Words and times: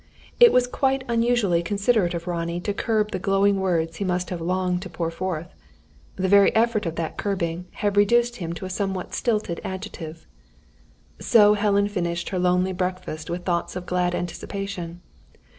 It 0.39 0.51
was 0.51 0.65
quite 0.65 1.03
unusually 1.07 1.61
considerate 1.61 2.15
of 2.15 2.25
Ronnie 2.25 2.59
to 2.61 2.73
curb 2.73 3.11
the 3.11 3.19
glowing 3.19 3.59
words 3.59 3.97
he 3.97 4.03
must 4.03 4.31
have 4.31 4.41
longed 4.41 4.81
to 4.81 4.89
pour 4.89 5.11
forth. 5.11 5.53
The 6.15 6.27
very 6.27 6.49
effort 6.55 6.87
of 6.87 6.95
that 6.95 7.17
curbing, 7.17 7.67
had 7.73 7.95
reduced 7.95 8.37
him 8.37 8.51
to 8.53 8.65
a 8.65 8.69
somewhat 8.71 9.13
stilted 9.13 9.61
adjective. 9.63 10.25
So 11.19 11.53
Helen 11.53 11.87
finished 11.87 12.29
her 12.29 12.39
lonely 12.39 12.73
breakfast 12.73 13.29
with 13.29 13.45
thoughts 13.45 13.75
of 13.75 13.85
glad 13.85 14.15
anticipation. 14.15 15.01